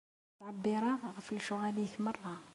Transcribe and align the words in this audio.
Ttɛebbiṛeɣ 0.35 0.99
ɣef 1.15 1.27
lecɣal-ik 1.35 1.93
merra. 2.03 2.35